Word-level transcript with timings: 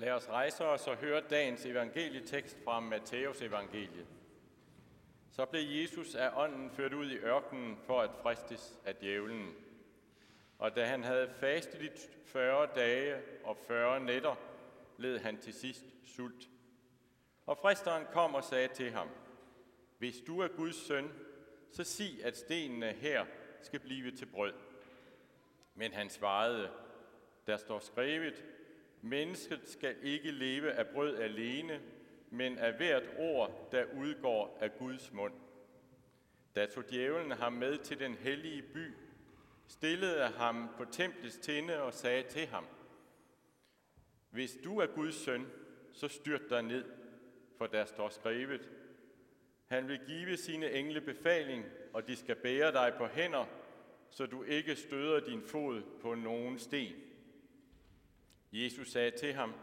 Lad 0.00 0.12
os 0.12 0.28
rejse 0.28 0.64
os 0.64 0.86
og 0.86 0.96
høre 0.96 1.22
dagens 1.30 1.66
evangelietekst 1.66 2.58
fra 2.64 2.80
Matteus 2.80 3.42
evangeliet. 3.42 4.06
Så 5.30 5.44
blev 5.44 5.62
Jesus 5.62 6.14
af 6.14 6.30
ånden 6.36 6.70
ført 6.70 6.92
ud 6.92 7.10
i 7.10 7.16
ørkenen 7.16 7.78
for 7.86 8.00
at 8.00 8.10
fristes 8.22 8.78
af 8.84 8.96
djævlen. 8.96 9.54
Og 10.58 10.76
da 10.76 10.84
han 10.86 11.04
havde 11.04 11.30
fastet 11.30 11.82
i 11.82 11.90
40 12.26 12.68
dage 12.74 13.22
og 13.44 13.56
40 13.56 14.00
nætter, 14.00 14.34
led 14.98 15.18
han 15.18 15.40
til 15.40 15.54
sidst 15.54 15.84
sult. 16.04 16.48
Og 17.46 17.58
fristeren 17.58 18.06
kom 18.12 18.34
og 18.34 18.44
sagde 18.44 18.68
til 18.68 18.90
ham, 18.90 19.08
Hvis 19.98 20.20
du 20.26 20.40
er 20.40 20.48
Guds 20.48 20.86
søn, 20.86 21.12
så 21.72 21.84
sig, 21.84 22.24
at 22.24 22.36
stenene 22.36 22.92
her 22.92 23.26
skal 23.62 23.80
blive 23.80 24.10
til 24.10 24.26
brød. 24.26 24.52
Men 25.74 25.92
han 25.92 26.10
svarede, 26.10 26.70
der 27.46 27.56
står 27.56 27.78
skrevet, 27.78 28.44
Mennesket 29.02 29.60
skal 29.64 29.96
ikke 30.02 30.30
leve 30.30 30.72
af 30.72 30.86
brød 30.88 31.16
alene, 31.16 31.80
men 32.30 32.58
af 32.58 32.72
hvert 32.72 33.10
ord, 33.18 33.68
der 33.72 33.84
udgår 33.96 34.58
af 34.60 34.78
Guds 34.78 35.12
mund. 35.12 35.34
Da 36.54 36.66
tog 36.66 36.90
djævlen 36.90 37.32
ham 37.32 37.52
med 37.52 37.78
til 37.78 37.98
den 37.98 38.14
hellige 38.14 38.62
by, 38.62 38.94
stillede 39.66 40.28
ham 40.28 40.68
på 40.76 40.84
templets 40.84 41.36
tinde 41.36 41.82
og 41.82 41.94
sagde 41.94 42.22
til 42.22 42.46
ham, 42.46 42.66
Hvis 44.30 44.58
du 44.64 44.78
er 44.78 44.86
Guds 44.86 45.14
søn, 45.14 45.46
så 45.92 46.08
styrt 46.08 46.50
dig 46.50 46.62
ned, 46.62 46.84
for 47.58 47.66
der 47.66 47.84
står 47.84 48.08
skrevet, 48.08 48.68
han 49.66 49.88
vil 49.88 50.00
give 50.06 50.36
sine 50.36 50.72
engle 50.72 51.00
befaling, 51.00 51.64
og 51.92 52.06
de 52.06 52.16
skal 52.16 52.36
bære 52.36 52.72
dig 52.72 52.94
på 52.98 53.06
hænder, 53.06 53.46
så 54.10 54.26
du 54.26 54.42
ikke 54.42 54.76
støder 54.76 55.20
din 55.20 55.42
fod 55.42 55.82
på 56.00 56.14
nogen 56.14 56.58
sten. 56.58 56.94
Jesus 58.52 58.88
sagde 58.88 59.10
til 59.10 59.32
ham, 59.32 59.54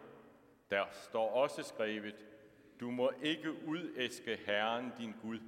der 0.70 0.86
står 0.91 1.32
også 1.32 1.64
skrevet, 1.64 2.26
du 2.80 2.91
må 2.91 3.12
ikke 3.21 3.66
udæske 3.66 4.35
Herren 4.46 4.91
din 4.98 5.13
Gud. 5.21 5.40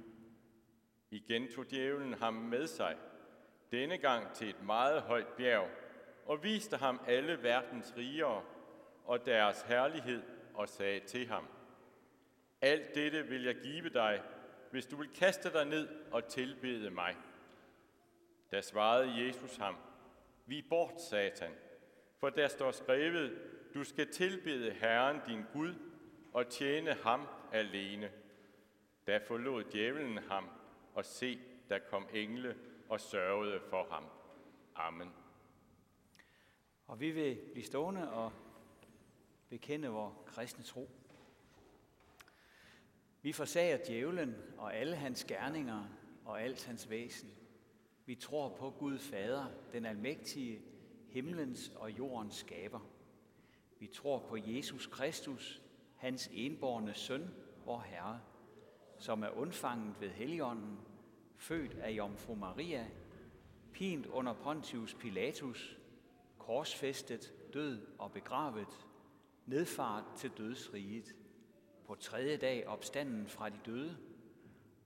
Igen 1.10 1.48
tog 1.48 1.70
djævlen 1.70 2.14
ham 2.14 2.34
med 2.34 2.66
sig, 2.66 2.96
denne 3.72 3.98
gang 3.98 4.32
til 4.32 4.48
et 4.48 4.62
meget 4.62 5.02
højt 5.02 5.28
bjerg, 5.28 5.68
og 6.26 6.42
viste 6.42 6.76
ham 6.76 7.00
alle 7.06 7.42
verdens 7.42 7.94
rigere 7.96 8.42
og 9.04 9.26
deres 9.26 9.62
herlighed, 9.62 10.22
og 10.54 10.68
sagde 10.68 11.00
til 11.00 11.26
ham, 11.26 11.46
Alt 12.60 12.94
dette 12.94 13.26
vil 13.26 13.44
jeg 13.44 13.54
give 13.54 13.88
dig, 13.88 14.22
hvis 14.70 14.86
du 14.86 14.96
vil 14.96 15.10
kaste 15.14 15.52
dig 15.52 15.64
ned 15.64 15.88
og 16.10 16.28
tilbede 16.28 16.90
mig. 16.90 17.16
Da 18.50 18.60
svarede 18.60 19.26
Jesus 19.26 19.56
ham, 19.56 19.76
Vi 20.46 20.62
bort, 20.70 21.00
satan, 21.00 21.52
for 22.20 22.30
der 22.30 22.48
står 22.48 22.70
skrevet, 22.70 23.38
du 23.74 23.84
skal 23.84 24.12
tilbede 24.12 24.70
Herren 24.70 25.20
din 25.26 25.42
Gud 25.52 25.74
og 26.32 26.48
tjene 26.48 26.94
ham 26.94 27.26
alene. 27.52 28.10
Da 29.06 29.18
forlod 29.18 29.64
djævelen 29.64 30.18
ham, 30.18 30.48
og 30.94 31.04
se, 31.04 31.40
der 31.68 31.78
kom 31.78 32.08
engle 32.12 32.56
og 32.88 33.00
sørgede 33.00 33.60
for 33.70 33.86
ham. 33.90 34.04
Amen. 34.74 35.08
Og 36.86 37.00
vi 37.00 37.10
vil 37.10 37.38
blive 37.52 37.64
stående 37.64 38.12
og 38.12 38.32
bekende 39.48 39.88
vores 39.88 40.14
kristne 40.26 40.64
tro. 40.64 40.90
Vi 43.22 43.32
forsager 43.32 43.78
djævlen 43.86 44.36
og 44.58 44.76
alle 44.76 44.96
hans 44.96 45.24
gerninger 45.24 45.84
og 46.24 46.42
alt 46.42 46.66
hans 46.66 46.90
væsen. 46.90 47.30
Vi 48.06 48.14
tror 48.14 48.56
på 48.56 48.70
Gud 48.70 48.98
Fader, 48.98 49.46
den 49.72 49.86
almægtige, 49.86 50.62
himlens 51.12 51.72
og 51.76 51.98
jordens 51.98 52.34
skaber. 52.34 52.80
Vi 53.78 53.86
tror 53.86 54.18
på 54.28 54.36
Jesus 54.36 54.86
Kristus, 54.86 55.62
hans 55.96 56.30
enborne 56.32 56.94
søn, 56.94 57.30
vor 57.64 57.80
Herre, 57.80 58.20
som 58.98 59.22
er 59.22 59.28
undfanget 59.28 60.00
ved 60.00 60.08
Helligånden, 60.08 60.78
født 61.36 61.74
af 61.74 61.90
Jomfru 61.90 62.34
Maria, 62.34 62.86
pint 63.72 64.06
under 64.06 64.32
Pontius 64.32 64.94
Pilatus, 64.94 65.78
korsfæstet, 66.38 67.34
død 67.54 67.86
og 67.98 68.12
begravet, 68.12 68.86
nedfart 69.46 70.04
til 70.16 70.30
dødsriget, 70.38 71.14
på 71.86 71.94
tredje 71.94 72.36
dag 72.36 72.66
opstanden 72.66 73.28
fra 73.28 73.48
de 73.48 73.60
døde, 73.66 73.96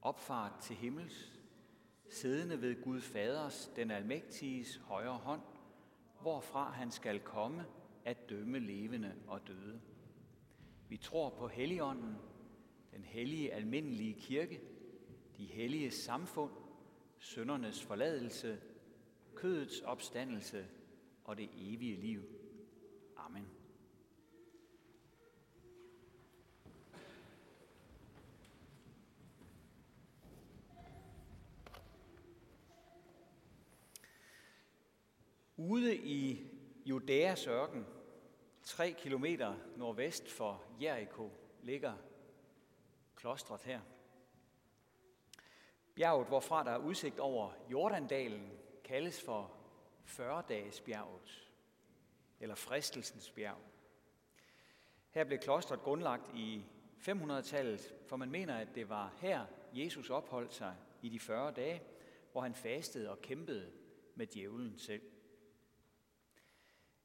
opfart 0.03 0.53
til 0.63 0.77
himmels, 0.77 1.33
siddende 2.11 2.61
ved 2.63 2.83
Gud 2.83 3.01
Faders, 3.01 3.71
den 3.77 3.91
almægtiges 3.91 4.77
højre 4.77 5.17
hånd, 5.17 5.41
hvorfra 6.25 6.71
han 6.71 6.91
skal 6.91 7.21
komme 7.21 7.65
at 8.05 8.31
dømme 8.31 8.59
levende 8.59 9.15
og 9.27 9.47
døde. 9.47 9.81
Vi 10.89 10.97
tror 10.97 11.31
på 11.31 11.49
Helligånden, 11.49 12.17
den 12.93 13.05
hellige 13.05 13.53
almindelige 13.53 14.15
kirke, 14.15 14.61
de 15.37 15.45
hellige 15.45 15.91
samfund, 15.91 16.51
søndernes 17.19 17.83
forladelse, 17.83 18.61
kødets 19.35 19.81
opstandelse 19.81 20.67
og 21.25 21.37
det 21.37 21.49
evige 21.57 21.97
liv. 21.97 22.23
Amen. 23.17 23.47
Ude 35.69 35.97
i 35.97 36.47
Judæas 36.85 37.47
ørken, 37.47 37.87
tre 38.63 38.95
kilometer 38.99 39.57
nordvest 39.77 40.31
for 40.31 40.63
Jericho, 40.81 41.31
ligger 41.63 41.95
klostret 43.15 43.63
her. 43.63 43.81
Bjerget, 45.95 46.29
hvorfra 46.29 46.65
der 46.65 46.71
er 46.71 46.79
udsigt 46.79 47.19
over 47.19 47.53
Jordandalen, 47.71 48.51
kaldes 48.85 49.23
for 49.23 49.51
40-dagesbjerget, 50.07 51.51
eller 52.41 52.55
fristelsens 52.55 53.31
bjerg. 53.31 53.59
Her 55.11 55.25
blev 55.25 55.39
klostret 55.39 55.81
grundlagt 55.81 56.35
i 56.35 56.65
500-tallet, 56.99 57.95
for 58.07 58.17
man 58.17 58.31
mener, 58.31 58.57
at 58.57 58.69
det 58.75 58.89
var 58.89 59.15
her, 59.19 59.47
Jesus 59.73 60.11
opholdt 60.11 60.55
sig 60.55 60.77
i 61.03 61.09
de 61.09 61.21
40 61.21 61.53
dage, 61.53 61.83
hvor 62.33 62.41
han 62.41 62.55
fastede 62.55 63.11
og 63.11 63.23
kæmpede 63.23 63.73
med 64.15 64.27
djævlen 64.27 64.79
selv. 64.79 65.03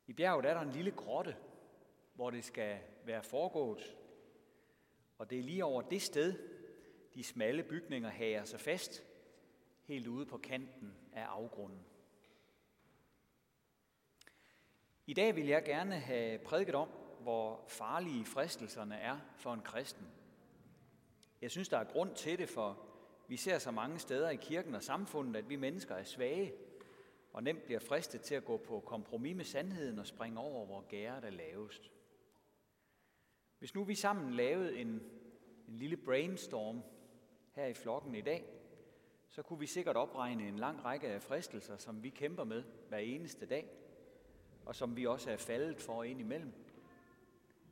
I 0.09 0.13
bjerget 0.13 0.45
er 0.45 0.53
der 0.53 0.61
en 0.61 0.71
lille 0.71 0.91
grotte, 0.91 1.35
hvor 2.15 2.29
det 2.29 2.45
skal 2.45 2.79
være 3.05 3.23
foregået. 3.23 3.97
Og 5.17 5.29
det 5.29 5.39
er 5.39 5.43
lige 5.43 5.65
over 5.65 5.81
det 5.81 6.01
sted, 6.01 6.33
de 7.13 7.23
smalle 7.23 7.63
bygninger 7.63 8.09
hager 8.09 8.43
sig 8.43 8.59
fast, 8.59 9.03
helt 9.83 10.07
ude 10.07 10.25
på 10.25 10.37
kanten 10.37 10.95
af 11.13 11.23
afgrunden. 11.23 11.85
I 15.05 15.13
dag 15.13 15.35
vil 15.35 15.47
jeg 15.47 15.63
gerne 15.63 15.99
have 15.99 16.39
prædiket 16.39 16.75
om, 16.75 16.89
hvor 17.21 17.65
farlige 17.67 18.25
fristelserne 18.25 18.95
er 18.95 19.19
for 19.35 19.53
en 19.53 19.61
kristen. 19.61 20.07
Jeg 21.41 21.51
synes, 21.51 21.69
der 21.69 21.77
er 21.77 21.91
grund 21.91 22.15
til 22.15 22.37
det, 22.37 22.49
for 22.49 22.85
vi 23.27 23.37
ser 23.37 23.57
så 23.57 23.71
mange 23.71 23.99
steder 23.99 24.29
i 24.29 24.35
kirken 24.35 24.75
og 24.75 24.83
samfundet, 24.83 25.35
at 25.35 25.49
vi 25.49 25.55
mennesker 25.55 25.95
er 25.95 26.03
svage 26.03 26.68
og 27.39 27.43
nemt 27.43 27.63
bliver 27.63 27.79
fristet 27.79 28.21
til 28.21 28.35
at 28.35 28.45
gå 28.45 28.57
på 28.57 28.79
kompromis 28.79 29.35
med 29.35 29.45
sandheden 29.45 29.99
og 29.99 30.07
springe 30.07 30.39
over, 30.39 30.65
hvor 30.65 30.81
gæret 30.81 31.25
er 31.25 31.29
lavest. 31.29 31.91
Hvis 33.59 33.75
nu 33.75 33.83
vi 33.83 33.95
sammen 33.95 34.33
lavede 34.33 34.77
en, 34.77 34.87
en 35.67 35.75
lille 35.75 35.97
brainstorm 35.97 36.81
her 37.55 37.65
i 37.65 37.73
flokken 37.73 38.15
i 38.15 38.21
dag, 38.21 38.45
så 39.29 39.41
kunne 39.41 39.59
vi 39.59 39.65
sikkert 39.65 39.95
opregne 39.95 40.47
en 40.47 40.55
lang 40.55 40.85
række 40.85 41.07
af 41.07 41.21
fristelser, 41.21 41.77
som 41.77 42.03
vi 42.03 42.09
kæmper 42.09 42.43
med 42.43 42.63
hver 42.89 42.97
eneste 42.97 43.45
dag, 43.45 43.69
og 44.65 44.75
som 44.75 44.95
vi 44.95 45.05
også 45.05 45.31
er 45.31 45.37
faldet 45.37 45.81
for 45.81 46.03
ind 46.03 46.19
imellem. 46.19 46.53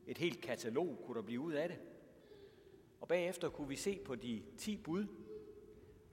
Et 0.05 0.17
helt 0.17 0.41
katalog 0.41 0.97
kunne 1.05 1.15
der 1.15 1.25
blive 1.25 1.41
ud 1.41 1.53
af 1.53 1.69
det. 1.69 1.79
Og 3.01 3.07
bagefter 3.07 3.49
kunne 3.49 3.67
vi 3.67 3.75
se 3.75 3.99
på 4.05 4.15
de 4.15 4.43
10 4.57 4.77
bud 4.77 5.07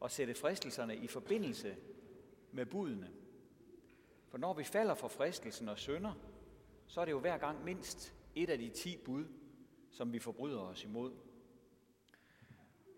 og 0.00 0.10
sætte 0.10 0.34
fristelserne 0.34 0.96
i 0.96 1.06
forbindelse 1.06 1.76
med 2.52 2.66
budene. 2.66 3.23
For 4.34 4.38
når 4.38 4.54
vi 4.54 4.64
falder 4.64 4.94
for 4.94 5.08
fristelsen 5.08 5.68
og 5.68 5.78
synder, 5.78 6.12
så 6.86 7.00
er 7.00 7.04
det 7.04 7.12
jo 7.12 7.18
hver 7.18 7.38
gang 7.38 7.64
mindst 7.64 8.14
et 8.34 8.50
af 8.50 8.58
de 8.58 8.68
10 8.68 8.96
bud, 9.04 9.24
som 9.90 10.12
vi 10.12 10.18
forbryder 10.18 10.60
os 10.60 10.84
imod. 10.84 11.12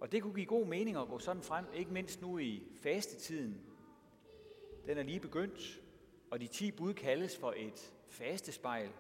Og 0.00 0.12
det 0.12 0.22
kunne 0.22 0.34
give 0.34 0.46
god 0.46 0.66
mening 0.66 0.96
at 0.96 1.08
gå 1.08 1.18
sådan 1.18 1.42
frem, 1.42 1.66
ikke 1.74 1.92
mindst 1.92 2.22
nu 2.22 2.38
i 2.38 2.62
fastetiden. 2.82 3.60
Den 4.86 4.98
er 4.98 5.02
lige 5.02 5.20
begyndt, 5.20 5.82
og 6.30 6.40
de 6.40 6.46
10 6.46 6.70
bud 6.70 6.94
kaldes 6.94 7.38
for 7.38 7.54
et 7.56 7.94
fastespejl. 8.08 8.90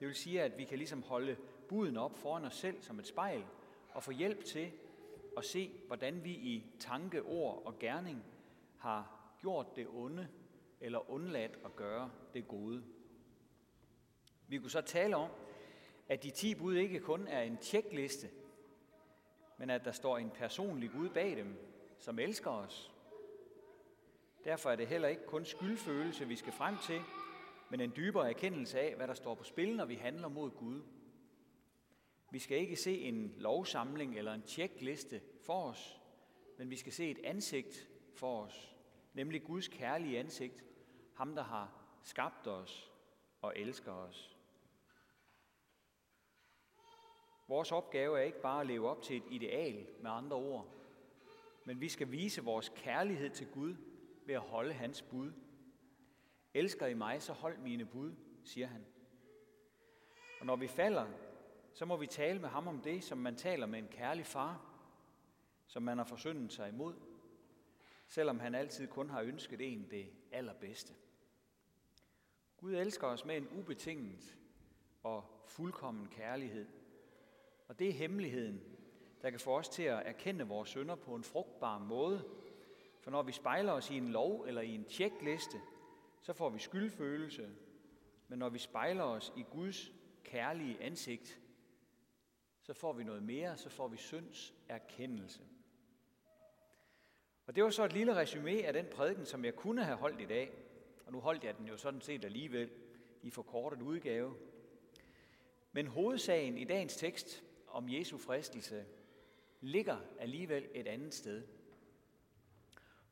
Det 0.00 0.08
vil 0.08 0.14
sige, 0.14 0.42
at 0.42 0.58
vi 0.58 0.64
kan 0.64 0.78
ligesom 0.78 1.02
holde 1.02 1.36
buden 1.68 1.96
op 1.96 2.18
foran 2.18 2.44
os 2.44 2.56
selv 2.56 2.82
som 2.82 2.98
et 2.98 3.06
spejl, 3.06 3.44
og 3.90 4.02
få 4.02 4.10
hjælp 4.10 4.44
til 4.44 4.72
at 5.36 5.44
se, 5.44 5.70
hvordan 5.86 6.24
vi 6.24 6.30
i 6.30 6.66
tanke, 6.78 7.22
ord 7.22 7.62
og 7.66 7.78
gerning 7.78 8.24
har 8.78 9.34
gjort 9.40 9.76
det 9.76 9.88
onde 9.88 10.28
eller 10.84 11.10
undladt 11.10 11.58
at 11.64 11.76
gøre 11.76 12.10
det 12.34 12.48
gode. 12.48 12.84
Vi 14.48 14.58
kunne 14.58 14.70
så 14.70 14.80
tale 14.80 15.16
om, 15.16 15.30
at 16.08 16.22
de 16.22 16.30
ti 16.30 16.54
bud 16.54 16.74
ikke 16.74 17.00
kun 17.00 17.26
er 17.26 17.42
en 17.42 17.56
tjekliste, 17.56 18.30
men 19.58 19.70
at 19.70 19.84
der 19.84 19.92
står 19.92 20.18
en 20.18 20.30
personlig 20.30 20.90
Gud 20.90 21.08
bag 21.08 21.36
dem, 21.36 21.56
som 21.98 22.18
elsker 22.18 22.50
os. 22.50 22.92
Derfor 24.44 24.70
er 24.70 24.76
det 24.76 24.86
heller 24.86 25.08
ikke 25.08 25.26
kun 25.26 25.44
skyldfølelse, 25.44 26.28
vi 26.28 26.36
skal 26.36 26.52
frem 26.52 26.76
til, 26.78 27.00
men 27.70 27.80
en 27.80 27.92
dybere 27.96 28.28
erkendelse 28.28 28.80
af, 28.80 28.96
hvad 28.96 29.08
der 29.08 29.14
står 29.14 29.34
på 29.34 29.44
spil, 29.44 29.76
når 29.76 29.84
vi 29.84 29.94
handler 29.94 30.28
mod 30.28 30.50
Gud. 30.50 30.82
Vi 32.30 32.38
skal 32.38 32.58
ikke 32.58 32.76
se 32.76 33.00
en 33.00 33.34
lovsamling 33.38 34.18
eller 34.18 34.32
en 34.32 34.42
tjekliste 34.42 35.20
for 35.42 35.64
os, 35.68 36.00
men 36.58 36.70
vi 36.70 36.76
skal 36.76 36.92
se 36.92 37.10
et 37.10 37.18
ansigt 37.24 37.88
for 38.14 38.42
os, 38.42 38.76
nemlig 39.14 39.44
Guds 39.44 39.68
kærlige 39.68 40.18
ansigt, 40.18 40.64
ham 41.14 41.34
der 41.34 41.42
har 41.42 41.72
skabt 42.02 42.46
os 42.46 42.92
og 43.42 43.52
elsker 43.56 43.92
os. 43.92 44.36
Vores 47.48 47.72
opgave 47.72 48.18
er 48.18 48.22
ikke 48.22 48.40
bare 48.40 48.60
at 48.60 48.66
leve 48.66 48.88
op 48.88 49.02
til 49.02 49.16
et 49.16 49.24
ideal 49.30 49.86
med 50.00 50.10
andre 50.10 50.36
ord, 50.36 50.66
men 51.64 51.80
vi 51.80 51.88
skal 51.88 52.10
vise 52.10 52.44
vores 52.44 52.72
kærlighed 52.76 53.30
til 53.30 53.46
Gud 53.52 53.76
ved 54.26 54.34
at 54.34 54.40
holde 54.40 54.72
hans 54.72 55.02
bud. 55.02 55.32
Elsker 56.54 56.86
I 56.86 56.94
mig, 56.94 57.22
så 57.22 57.32
hold 57.32 57.58
mine 57.58 57.84
bud, 57.84 58.14
siger 58.44 58.66
han. 58.66 58.86
Og 60.40 60.46
når 60.46 60.56
vi 60.56 60.68
falder, 60.68 61.06
så 61.74 61.84
må 61.84 61.96
vi 61.96 62.06
tale 62.06 62.40
med 62.40 62.48
ham 62.48 62.68
om 62.68 62.80
det, 62.80 63.04
som 63.04 63.18
man 63.18 63.36
taler 63.36 63.66
med 63.66 63.78
en 63.78 63.88
kærlig 63.88 64.26
far, 64.26 64.74
som 65.66 65.82
man 65.82 65.98
har 65.98 66.04
forsyndet 66.04 66.52
sig 66.52 66.68
imod, 66.68 66.94
selvom 68.08 68.40
han 68.40 68.54
altid 68.54 68.88
kun 68.88 69.10
har 69.10 69.20
ønsket 69.22 69.60
en 69.60 69.90
det 69.90 70.12
allerbedste. 70.32 70.94
Gud 72.64 72.74
elsker 72.74 73.06
os 73.06 73.24
med 73.24 73.36
en 73.36 73.48
ubetinget 73.58 74.36
og 75.02 75.24
fuldkommen 75.46 76.08
kærlighed. 76.08 76.66
Og 77.68 77.78
det 77.78 77.88
er 77.88 77.92
hemmeligheden, 77.92 78.60
der 79.22 79.30
kan 79.30 79.40
få 79.40 79.58
os 79.58 79.68
til 79.68 79.82
at 79.82 80.02
erkende 80.06 80.46
vores 80.46 80.68
sønder 80.68 80.94
på 80.94 81.14
en 81.14 81.24
frugtbar 81.24 81.78
måde. 81.78 82.24
For 83.00 83.10
når 83.10 83.22
vi 83.22 83.32
spejler 83.32 83.72
os 83.72 83.90
i 83.90 83.96
en 83.96 84.08
lov 84.08 84.44
eller 84.48 84.62
i 84.62 84.74
en 84.74 84.84
tjekliste, 84.84 85.60
så 86.22 86.32
får 86.32 86.50
vi 86.50 86.58
skyldfølelse. 86.58 87.50
Men 88.28 88.38
når 88.38 88.48
vi 88.48 88.58
spejler 88.58 89.04
os 89.04 89.32
i 89.36 89.42
Guds 89.42 89.92
kærlige 90.22 90.82
ansigt, 90.82 91.40
så 92.62 92.72
får 92.72 92.92
vi 92.92 93.04
noget 93.04 93.22
mere, 93.22 93.56
så 93.56 93.68
får 93.68 93.88
vi 93.88 93.96
synds 93.96 94.54
erkendelse. 94.68 95.42
Og 97.46 97.56
det 97.56 97.64
var 97.64 97.70
så 97.70 97.84
et 97.84 97.92
lille 97.92 98.16
resume 98.16 98.66
af 98.66 98.72
den 98.72 98.86
prædiken, 98.92 99.26
som 99.26 99.44
jeg 99.44 99.56
kunne 99.56 99.84
have 99.84 99.96
holdt 99.96 100.20
i 100.20 100.26
dag. 100.26 100.63
Og 101.06 101.12
nu 101.12 101.20
holdt 101.20 101.44
jeg 101.44 101.58
den 101.58 101.66
jo 101.66 101.76
sådan 101.76 102.00
set 102.00 102.24
alligevel 102.24 102.70
i 103.22 103.30
forkortet 103.30 103.82
udgave. 103.82 104.34
Men 105.72 105.86
hovedsagen 105.86 106.58
i 106.58 106.64
dagens 106.64 106.96
tekst 106.96 107.44
om 107.68 107.88
Jesu 107.88 108.18
fristelse 108.18 108.86
ligger 109.60 109.98
alligevel 110.18 110.68
et 110.74 110.88
andet 110.88 111.14
sted. 111.14 111.42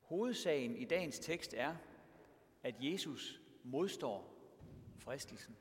Hovedsagen 0.00 0.76
i 0.76 0.84
dagens 0.84 1.18
tekst 1.18 1.54
er, 1.54 1.76
at 2.62 2.74
Jesus 2.80 3.40
modstår 3.64 4.34
fristelsen. 4.98 5.56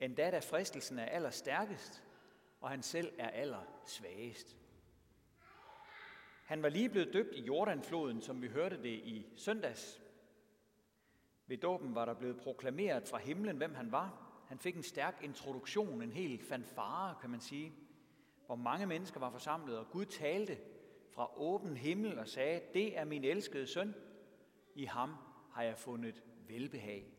Endda 0.00 0.30
da 0.30 0.38
fristelsen 0.38 0.98
er 0.98 1.04
allerstærkest, 1.04 2.04
og 2.60 2.70
han 2.70 2.82
selv 2.82 3.12
er 3.18 3.28
allersvagest. 3.28 4.56
Han 6.44 6.62
var 6.62 6.68
lige 6.68 6.88
blevet 6.88 7.12
døbt 7.12 7.34
i 7.34 7.40
Jordanfloden, 7.40 8.22
som 8.22 8.42
vi 8.42 8.48
hørte 8.48 8.82
det 8.82 8.94
i 8.94 9.26
søndags. 9.36 10.00
Ved 11.46 11.56
dåben 11.56 11.94
var 11.94 12.04
der 12.04 12.14
blevet 12.14 12.36
proklameret 12.36 13.08
fra 13.08 13.18
himlen, 13.18 13.56
hvem 13.56 13.74
han 13.74 13.92
var. 13.92 14.22
Han 14.48 14.58
fik 14.58 14.76
en 14.76 14.82
stærk 14.82 15.20
introduktion, 15.22 16.02
en 16.02 16.12
helt 16.12 16.42
fanfare, 16.42 17.14
kan 17.20 17.30
man 17.30 17.40
sige, 17.40 17.72
hvor 18.46 18.56
mange 18.56 18.86
mennesker 18.86 19.20
var 19.20 19.30
forsamlet, 19.30 19.78
og 19.78 19.90
Gud 19.90 20.04
talte 20.04 20.58
fra 21.10 21.40
åben 21.40 21.76
himmel 21.76 22.18
og 22.18 22.28
sagde, 22.28 22.60
det 22.74 22.98
er 22.98 23.04
min 23.04 23.24
elskede 23.24 23.66
søn, 23.66 23.94
i 24.74 24.84
ham 24.84 25.14
har 25.52 25.62
jeg 25.62 25.78
fundet 25.78 26.22
velbehag. 26.48 27.12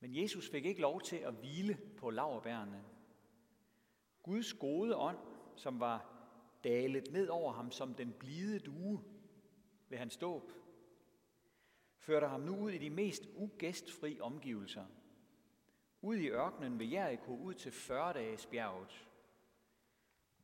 Men 0.00 0.22
Jesus 0.22 0.50
fik 0.50 0.64
ikke 0.64 0.80
lov 0.80 1.00
til 1.00 1.16
at 1.16 1.34
hvile 1.34 1.78
på 1.96 2.10
laverbærene. 2.10 2.84
Guds 4.22 4.52
gode 4.52 4.96
ånd, 4.96 5.18
som 5.56 5.80
var 5.80 6.14
dalet 6.64 7.12
ned 7.12 7.28
over 7.28 7.52
ham 7.52 7.70
som 7.70 7.94
den 7.94 8.12
blide 8.12 8.58
due 8.58 9.04
ved 9.88 9.98
hans 9.98 10.16
dåb, 10.16 10.52
førte 12.08 12.26
ham 12.26 12.40
nu 12.40 12.56
ud 12.56 12.70
i 12.70 12.78
de 12.78 12.90
mest 12.90 13.28
ugæstfri 13.34 14.20
omgivelser. 14.20 14.84
Ud 16.02 16.16
i 16.16 16.28
ørkenen 16.28 16.78
ved 16.78 16.86
Jericho, 16.86 17.36
ud 17.36 17.54
til 17.54 17.72
40 17.72 18.12
dages 18.12 18.46
bjerget. 18.46 19.08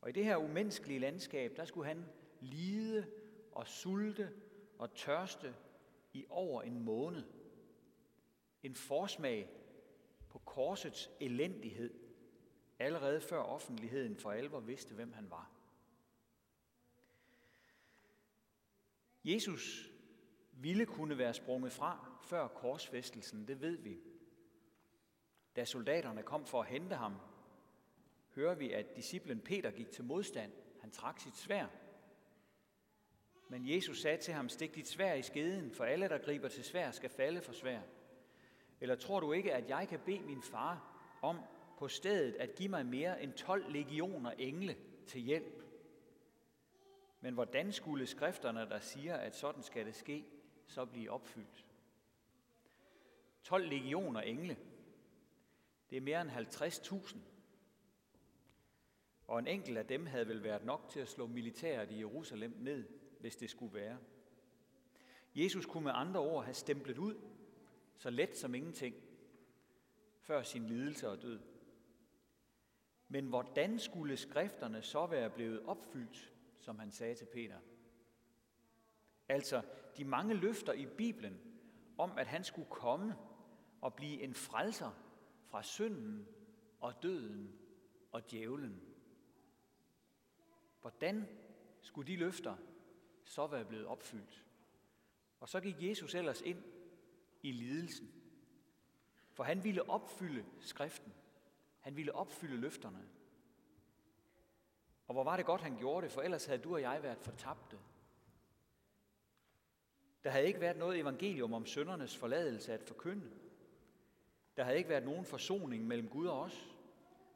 Og 0.01 0.09
i 0.09 0.11
det 0.11 0.25
her 0.25 0.37
umenneskelige 0.37 0.99
landskab, 0.99 1.57
der 1.57 1.65
skulle 1.65 1.87
han 1.87 2.05
lide 2.41 3.07
og 3.51 3.67
sulte 3.67 4.31
og 4.79 4.93
tørste 4.95 5.55
i 6.13 6.25
over 6.29 6.61
en 6.61 6.79
måned. 6.79 7.23
En 8.63 8.75
forsmag 8.75 9.49
på 10.29 10.39
korsets 10.39 11.11
elendighed, 11.19 11.93
allerede 12.79 13.21
før 13.21 13.39
offentligheden 13.39 14.17
for 14.17 14.31
alvor 14.31 14.59
vidste, 14.59 14.93
hvem 14.93 15.13
han 15.13 15.29
var. 15.29 15.51
Jesus 19.23 19.94
ville 20.55 20.85
kunne 20.85 21.17
være 21.17 21.33
sprunget 21.33 21.71
fra 21.71 22.17
før 22.21 22.47
korsfæstelsen, 22.47 23.47
det 23.47 23.61
ved 23.61 23.77
vi. 23.77 23.99
Da 25.55 25.65
soldaterne 25.65 26.23
kom 26.23 26.45
for 26.45 26.61
at 26.61 26.67
hente 26.67 26.95
ham, 26.95 27.15
hører 28.35 28.55
vi, 28.55 28.71
at 28.71 28.95
disciplen 28.95 29.41
Peter 29.41 29.71
gik 29.71 29.91
til 29.91 30.03
modstand. 30.03 30.51
Han 30.81 30.91
trak 30.91 31.19
sit 31.19 31.37
svær. 31.37 31.67
Men 33.49 33.69
Jesus 33.69 34.01
sagde 34.01 34.17
til 34.17 34.33
ham, 34.33 34.49
stik 34.49 34.75
dit 34.75 34.87
svær 34.87 35.13
i 35.13 35.21
skeden, 35.21 35.71
for 35.71 35.83
alle, 35.83 36.09
der 36.09 36.17
griber 36.17 36.47
til 36.47 36.63
svær, 36.63 36.91
skal 36.91 37.09
falde 37.09 37.41
for 37.41 37.53
svær. 37.53 37.81
Eller 38.81 38.95
tror 38.95 39.19
du 39.19 39.31
ikke, 39.31 39.53
at 39.53 39.69
jeg 39.69 39.87
kan 39.87 39.99
bede 40.05 40.19
min 40.19 40.41
far 40.41 41.01
om 41.21 41.39
på 41.77 41.87
stedet 41.87 42.35
at 42.35 42.55
give 42.55 42.69
mig 42.69 42.85
mere 42.85 43.23
end 43.23 43.33
12 43.33 43.71
legioner 43.71 44.31
engle 44.31 44.77
til 45.07 45.21
hjælp? 45.21 45.63
Men 47.21 47.33
hvordan 47.33 47.71
skulle 47.71 48.07
skrifterne, 48.07 48.59
der 48.59 48.79
siger, 48.79 49.15
at 49.15 49.35
sådan 49.35 49.63
skal 49.63 49.85
det 49.85 49.95
ske, 49.95 50.25
så 50.67 50.85
blive 50.85 51.11
opfyldt? 51.11 51.65
12 53.43 53.69
legioner 53.69 54.21
engle, 54.21 54.57
det 55.89 55.97
er 55.97 56.01
mere 56.01 56.21
end 56.21 56.29
50.000. 56.29 57.17
Og 59.27 59.39
en 59.39 59.47
enkelt 59.47 59.77
af 59.77 59.87
dem 59.87 60.05
havde 60.05 60.27
vel 60.27 60.43
været 60.43 60.65
nok 60.65 60.89
til 60.89 60.99
at 60.99 61.09
slå 61.09 61.27
militæret 61.27 61.91
i 61.91 61.99
Jerusalem 61.99 62.51
ned, 62.57 62.87
hvis 63.19 63.35
det 63.35 63.49
skulle 63.49 63.73
være. 63.73 63.97
Jesus 65.35 65.65
kunne 65.65 65.83
med 65.83 65.91
andre 65.95 66.19
ord 66.19 66.43
have 66.43 66.53
stemplet 66.53 66.97
ud, 66.97 67.15
så 67.97 68.09
let 68.09 68.37
som 68.37 68.55
ingenting, 68.55 68.95
før 70.19 70.43
sin 70.43 70.65
lidelse 70.65 71.09
og 71.09 71.21
død. 71.21 71.39
Men 73.07 73.25
hvordan 73.25 73.79
skulle 73.79 74.17
skrifterne 74.17 74.81
så 74.81 75.05
være 75.05 75.29
blevet 75.29 75.65
opfyldt, 75.65 76.33
som 76.59 76.79
han 76.79 76.91
sagde 76.91 77.15
til 77.15 77.25
Peter? 77.25 77.59
Altså 79.29 79.61
de 79.97 80.05
mange 80.05 80.33
løfter 80.33 80.73
i 80.73 80.85
Bibelen 80.85 81.41
om, 81.97 82.17
at 82.17 82.27
han 82.27 82.43
skulle 82.43 82.69
komme 82.69 83.15
og 83.81 83.93
blive 83.93 84.21
en 84.21 84.33
frelser 84.33 84.91
fra 85.45 85.63
synden 85.63 86.27
og 86.79 87.03
døden 87.03 87.59
og 88.11 88.31
djævlen. 88.31 88.81
Hvordan 90.81 91.27
skulle 91.81 92.11
de 92.11 92.17
løfter 92.17 92.55
så 93.23 93.47
være 93.47 93.65
blevet 93.65 93.85
opfyldt? 93.85 94.45
Og 95.39 95.49
så 95.49 95.59
gik 95.59 95.75
Jesus 95.79 96.15
ellers 96.15 96.41
ind 96.41 96.63
i 97.41 97.51
lidelsen. 97.51 98.11
For 99.31 99.43
han 99.43 99.63
ville 99.63 99.89
opfylde 99.89 100.45
skriften. 100.59 101.13
Han 101.79 101.95
ville 101.95 102.15
opfylde 102.15 102.57
løfterne. 102.57 103.09
Og 105.07 105.13
hvor 105.13 105.23
var 105.23 105.37
det 105.37 105.45
godt, 105.45 105.61
han 105.61 105.77
gjorde 105.77 106.03
det, 106.05 106.11
for 106.11 106.21
ellers 106.21 106.45
havde 106.45 106.61
du 106.61 106.73
og 106.73 106.81
jeg 106.81 107.03
været 107.03 107.19
fortabte. 107.19 107.79
Der 110.25 110.31
havde 110.31 110.47
ikke 110.47 110.61
været 110.61 110.77
noget 110.77 110.99
evangelium 110.99 111.53
om 111.53 111.65
søndernes 111.65 112.17
forladelse 112.17 112.73
at 112.73 112.83
forkynde. 112.83 113.31
Der 114.57 114.63
havde 114.63 114.77
ikke 114.77 114.89
været 114.89 115.05
nogen 115.05 115.25
forsoning 115.25 115.87
mellem 115.87 116.09
Gud 116.09 116.27
og 116.27 116.39
os, 116.39 116.69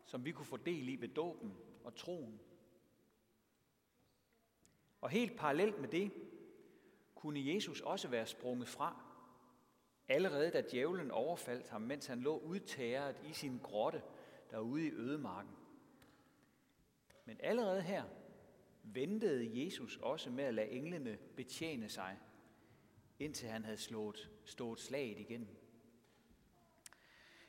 som 0.06 0.26
vi 0.26 0.32
kunne 0.32 0.46
få 0.46 0.58
del 0.58 0.90
i 0.90 0.96
ved 0.96 1.08
dåben 1.08 1.54
og 1.84 1.96
troen. 1.96 2.40
Og 5.02 5.10
helt 5.10 5.38
parallelt 5.38 5.80
med 5.80 5.90
det, 5.90 6.12
kunne 7.16 7.54
Jesus 7.54 7.82
også 7.82 8.08
være 8.08 8.26
sprunget 8.26 8.68
fra, 8.68 9.04
allerede 10.08 10.52
da 10.52 10.64
djævlen 10.72 11.12
overfaldt 11.12 11.70
ham, 11.70 11.82
mens 11.82 12.06
han 12.06 12.20
lå 12.20 12.38
udtæret 12.38 13.22
i 13.30 13.34
sin 13.34 13.60
grotte 13.64 14.02
derude 14.52 14.88
i 14.88 14.92
ødemarken. 14.92 15.56
Men 17.26 17.38
allerede 17.40 17.82
her 17.82 18.04
ventede 18.84 19.64
Jesus 19.64 19.98
også 19.98 20.30
med 20.30 20.44
at 20.44 20.54
lade 20.54 20.70
englene 20.70 21.18
betjene 21.36 21.90
sig, 21.90 22.18
indtil 23.20 23.50
han 23.50 23.64
havde 23.64 23.78
slået, 23.78 24.30
stået 24.46 24.80
slaget 24.80 25.20
igennem. 25.20 25.58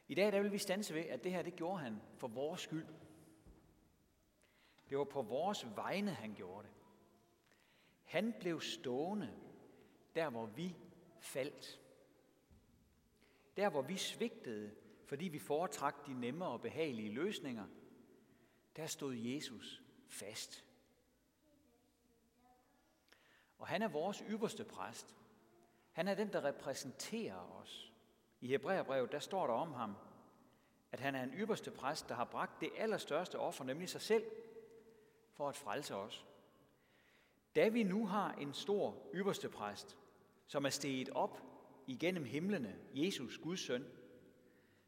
I 0.08 0.14
dag 0.14 0.32
der 0.32 0.42
vil 0.42 0.52
vi 0.52 0.58
stanse 0.58 0.94
ved, 0.94 1.02
at 1.02 1.24
det 1.24 1.32
her 1.32 1.42
det 1.42 1.56
gjorde 1.56 1.78
han 1.78 2.00
for 2.16 2.28
vores 2.28 2.60
skyld. 2.60 2.86
Det 4.90 4.98
var 4.98 5.04
på 5.04 5.22
vores 5.22 5.66
vegne, 5.76 6.10
han 6.10 6.34
gjorde 6.34 6.68
det. 6.68 6.74
Han 8.04 8.34
blev 8.40 8.60
stående 8.60 9.34
der, 10.14 10.30
hvor 10.30 10.46
vi 10.46 10.76
faldt. 11.20 11.80
Der, 13.56 13.70
hvor 13.70 13.82
vi 13.82 13.96
svigtede, 13.96 14.74
fordi 15.04 15.28
vi 15.28 15.38
foretrak 15.38 16.06
de 16.06 16.20
nemme 16.20 16.46
og 16.46 16.60
behagelige 16.60 17.12
løsninger, 17.12 17.66
der 18.76 18.86
stod 18.86 19.14
Jesus 19.14 19.82
fast. 20.08 20.64
Og 23.58 23.66
han 23.66 23.82
er 23.82 23.88
vores 23.88 24.22
ypperste 24.28 24.64
præst. 24.64 25.19
Han 25.92 26.08
er 26.08 26.14
den, 26.14 26.32
der 26.32 26.44
repræsenterer 26.44 27.60
os. 27.62 27.92
I 28.40 28.46
Hebræerbrevet, 28.46 29.12
der 29.12 29.18
står 29.18 29.46
der 29.46 29.54
om 29.54 29.72
ham, 29.72 29.94
at 30.92 31.00
han 31.00 31.14
er 31.14 31.22
en 31.22 31.34
ypperste 31.34 31.70
præst, 31.70 32.08
der 32.08 32.14
har 32.14 32.24
bragt 32.24 32.60
det 32.60 32.70
allerstørste 32.78 33.38
offer, 33.38 33.64
nemlig 33.64 33.88
sig 33.88 34.00
selv, 34.00 34.24
for 35.32 35.48
at 35.48 35.56
frelse 35.56 35.94
os. 35.94 36.26
Da 37.56 37.68
vi 37.68 37.82
nu 37.82 38.06
har 38.06 38.32
en 38.32 38.54
stor 38.54 38.96
ypperste 39.14 39.48
præst, 39.48 39.96
som 40.46 40.64
er 40.64 40.70
steget 40.70 41.08
op 41.08 41.42
igennem 41.86 42.24
himlene, 42.24 42.76
Jesus, 42.94 43.38
Guds 43.38 43.60
søn, 43.60 43.84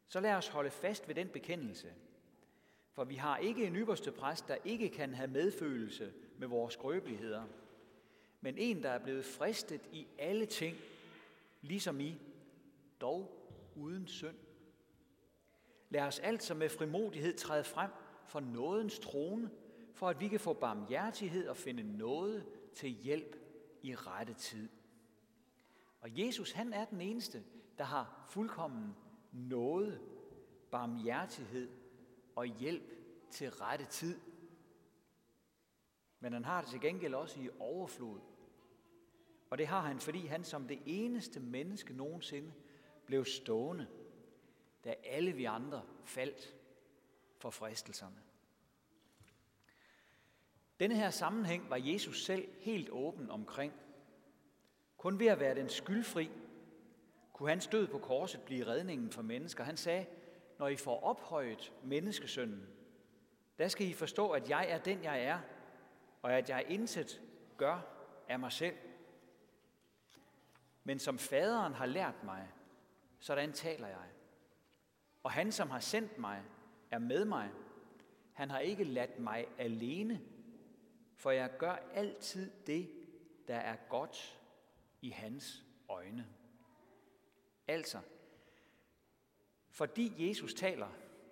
så 0.08 0.20
lad 0.20 0.34
os 0.34 0.48
holde 0.48 0.70
fast 0.70 1.08
ved 1.08 1.14
den 1.14 1.28
bekendelse. 1.28 1.92
For 2.92 3.04
vi 3.04 3.14
har 3.14 3.36
ikke 3.38 3.66
en 3.66 3.76
ypperste 3.76 4.12
præst, 4.12 4.48
der 4.48 4.56
ikke 4.64 4.88
kan 4.88 5.14
have 5.14 5.30
medfølelse 5.30 6.12
med 6.38 6.48
vores 6.48 6.74
skrøbeligheder, 6.74 7.44
men 8.40 8.58
en, 8.58 8.82
der 8.82 8.90
er 8.90 8.98
blevet 8.98 9.24
fristet 9.24 9.80
i 9.92 10.06
alle 10.18 10.46
ting, 10.46 10.76
ligesom 11.62 12.00
I, 12.00 12.20
dog 13.00 13.48
uden 13.76 14.06
synd. 14.06 14.36
Lad 15.90 16.02
os 16.02 16.18
altså 16.18 16.54
med 16.54 16.68
frimodighed 16.68 17.36
træde 17.36 17.64
frem 17.64 17.90
for 18.26 18.40
nådens 18.40 18.98
trone, 18.98 19.50
for 19.94 20.08
at 20.08 20.20
vi 20.20 20.28
kan 20.28 20.40
få 20.40 20.52
barmhjertighed 20.52 21.48
og 21.48 21.56
finde 21.56 21.98
noget 21.98 22.46
til 22.74 22.90
hjælp 22.90 23.36
i 23.82 23.94
rette 23.94 24.34
tid. 24.34 24.68
Og 26.00 26.18
Jesus, 26.18 26.52
han 26.52 26.72
er 26.72 26.84
den 26.84 27.00
eneste, 27.00 27.44
der 27.78 27.84
har 27.84 28.26
fuldkommen 28.30 28.96
noget, 29.32 30.00
barmhjertighed 30.70 31.70
og 32.36 32.46
hjælp 32.46 32.92
til 33.30 33.50
rette 33.50 33.84
tid. 33.84 34.20
Men 36.20 36.32
han 36.32 36.44
har 36.44 36.60
det 36.60 36.70
til 36.70 36.80
gengæld 36.80 37.14
også 37.14 37.40
i 37.40 37.48
overflod. 37.58 38.20
Og 39.52 39.58
det 39.58 39.66
har 39.66 39.80
han, 39.80 40.00
fordi 40.00 40.26
han 40.26 40.44
som 40.44 40.68
det 40.68 40.78
eneste 40.86 41.40
menneske 41.40 41.92
nogensinde 41.94 42.52
blev 43.06 43.24
stående, 43.24 43.86
da 44.84 44.94
alle 45.04 45.32
vi 45.32 45.44
andre 45.44 45.82
faldt 46.04 46.54
for 47.38 47.50
fristelserne. 47.50 48.16
Denne 50.80 50.96
her 50.96 51.10
sammenhæng 51.10 51.70
var 51.70 51.76
Jesus 51.76 52.24
selv 52.24 52.48
helt 52.60 52.90
åben 52.90 53.30
omkring. 53.30 53.72
Kun 54.96 55.18
ved 55.18 55.26
at 55.26 55.40
være 55.40 55.54
den 55.54 55.68
skyldfri, 55.68 56.30
kunne 57.32 57.48
hans 57.48 57.66
død 57.66 57.86
på 57.86 57.98
korset 57.98 58.40
blive 58.42 58.66
redningen 58.66 59.10
for 59.10 59.22
mennesker. 59.22 59.64
Han 59.64 59.76
sagde, 59.76 60.06
når 60.58 60.68
I 60.68 60.76
får 60.76 61.02
ophøjet 61.02 61.72
menneskesønnen, 61.84 62.66
der 63.58 63.68
skal 63.68 63.88
I 63.88 63.92
forstå, 63.92 64.30
at 64.30 64.50
jeg 64.50 64.70
er 64.70 64.78
den, 64.78 65.04
jeg 65.04 65.24
er, 65.24 65.38
og 66.22 66.32
at 66.32 66.48
jeg 66.48 66.64
intet 66.68 67.22
gør 67.56 67.80
af 68.28 68.38
mig 68.38 68.52
selv. 68.52 68.76
Men 70.84 70.98
som 70.98 71.18
faderen 71.18 71.74
har 71.74 71.86
lært 71.86 72.24
mig, 72.24 72.48
sådan 73.18 73.52
taler 73.52 73.88
jeg. 73.88 74.08
Og 75.22 75.32
han, 75.32 75.52
som 75.52 75.70
har 75.70 75.80
sendt 75.80 76.18
mig, 76.18 76.42
er 76.90 76.98
med 76.98 77.24
mig. 77.24 77.50
Han 78.32 78.50
har 78.50 78.58
ikke 78.58 78.84
ladt 78.84 79.18
mig 79.18 79.46
alene, 79.58 80.20
for 81.16 81.30
jeg 81.30 81.50
gør 81.58 81.76
altid 81.94 82.50
det, 82.66 82.90
der 83.48 83.56
er 83.56 83.76
godt 83.88 84.40
i 85.00 85.10
hans 85.10 85.64
øjne. 85.88 86.26
Altså, 87.68 88.00
fordi 89.70 90.28
Jesus 90.28 90.54
taler, 90.54 90.88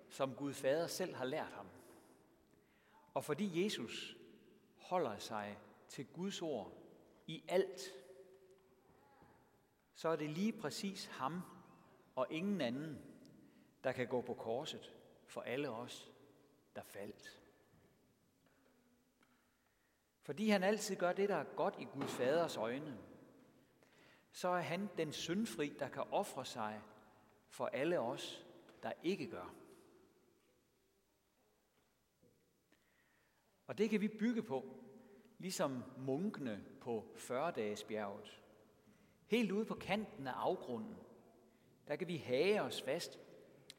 som 0.09 0.35
Gud 0.35 0.53
Fader 0.53 0.87
selv 0.87 1.15
har 1.15 1.25
lært 1.25 1.51
ham, 1.51 1.67
og 3.13 3.23
fordi 3.23 3.63
Jesus 3.63 4.17
holder 4.77 5.17
sig 5.17 5.57
til 5.87 6.05
Guds 6.05 6.41
ord 6.41 6.73
i 7.27 7.43
alt, 7.47 7.81
så 10.01 10.09
er 10.09 10.15
det 10.15 10.29
lige 10.29 10.51
præcis 10.53 11.05
ham 11.05 11.41
og 12.15 12.27
ingen 12.29 12.61
anden, 12.61 13.01
der 13.83 13.91
kan 13.91 14.07
gå 14.07 14.21
på 14.21 14.33
korset 14.33 14.95
for 15.25 15.41
alle 15.41 15.69
os, 15.69 16.11
der 16.75 16.83
faldt. 16.83 17.41
Fordi 20.21 20.49
han 20.49 20.63
altid 20.63 20.95
gør 20.95 21.13
det, 21.13 21.29
der 21.29 21.35
er 21.35 21.55
godt 21.55 21.75
i 21.79 21.83
Guds 21.83 22.11
Faders 22.11 22.57
øjne, 22.57 22.97
så 24.31 24.47
er 24.47 24.61
han 24.61 24.89
den 24.97 25.13
syndfri, 25.13 25.69
der 25.79 25.89
kan 25.89 26.03
ofre 26.11 26.45
sig 26.45 26.81
for 27.49 27.65
alle 27.65 27.99
os, 27.99 28.45
der 28.83 28.91
ikke 29.03 29.29
gør. 29.29 29.55
Og 33.67 33.77
det 33.77 33.89
kan 33.89 34.01
vi 34.01 34.07
bygge 34.07 34.43
på, 34.43 34.83
ligesom 35.37 35.83
munkene 35.97 36.65
på 36.79 37.15
40-dagesbjerget. 37.17 38.40
Helt 39.31 39.51
ude 39.51 39.65
på 39.65 39.75
kanten 39.75 40.27
af 40.27 40.31
afgrunden, 40.31 40.95
der 41.87 41.95
kan 41.95 42.07
vi 42.07 42.17
hage 42.17 42.61
os 42.61 42.81
fast 42.81 43.19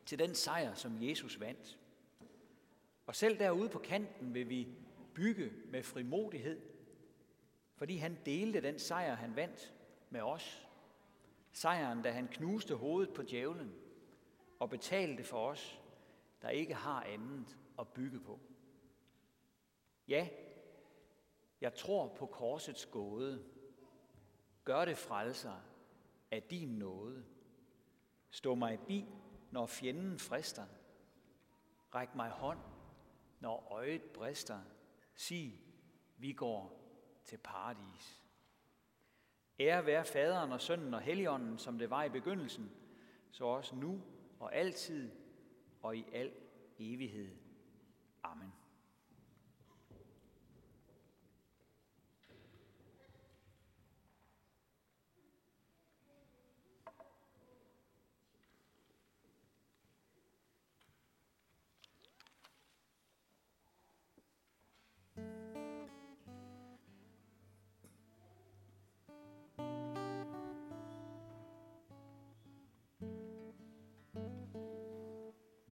til 0.06 0.18
den 0.18 0.34
sejr, 0.34 0.74
som 0.74 1.02
Jesus 1.02 1.40
vandt. 1.40 1.78
Og 3.06 3.16
selv 3.16 3.38
derude 3.38 3.68
på 3.68 3.78
kanten 3.78 4.34
vil 4.34 4.48
vi 4.48 4.68
bygge 5.14 5.52
med 5.66 5.82
frimodighed, 5.82 6.60
fordi 7.74 7.96
han 7.96 8.18
delte 8.26 8.60
den 8.60 8.78
sejr, 8.78 9.14
han 9.14 9.36
vandt 9.36 9.74
med 10.10 10.20
os. 10.20 10.68
Sejren, 11.52 12.02
da 12.02 12.10
han 12.10 12.28
knuste 12.28 12.74
hovedet 12.74 13.14
på 13.14 13.22
djævlen 13.22 13.74
og 14.58 14.70
betalte 14.70 15.24
for 15.24 15.48
os, 15.48 15.80
der 16.42 16.48
ikke 16.48 16.74
har 16.74 17.02
andet 17.02 17.58
at 17.78 17.88
bygge 17.88 18.20
på. 18.20 18.40
Ja, 20.08 20.28
jeg 21.60 21.74
tror 21.74 22.08
på 22.08 22.26
korsets 22.26 22.86
gåde. 22.86 23.44
Gør 24.64 24.84
det 24.84 24.98
frelser 24.98 25.60
af 26.30 26.42
din 26.42 26.68
nåde. 26.68 27.24
Stå 28.30 28.54
mig 28.54 28.78
bi, 28.86 29.06
når 29.50 29.66
fjenden 29.66 30.18
frister. 30.18 30.66
Ræk 31.94 32.14
mig 32.14 32.30
hånd, 32.30 32.58
når 33.40 33.68
øjet 33.70 34.02
brister. 34.02 34.60
Sig, 35.14 35.60
vi 36.16 36.32
går 36.32 36.82
til 37.24 37.38
paradis. 37.38 38.22
Ære 39.60 39.86
være 39.86 40.04
faderen 40.04 40.52
og 40.52 40.60
sønnen 40.60 40.94
og 40.94 41.00
helligånden, 41.00 41.58
som 41.58 41.78
det 41.78 41.90
var 41.90 42.04
i 42.04 42.08
begyndelsen, 42.08 42.70
så 43.30 43.44
også 43.44 43.74
nu 43.76 44.02
og 44.40 44.54
altid 44.54 45.10
og 45.82 45.96
i 45.96 46.06
al 46.12 46.32
evighed. 46.78 47.36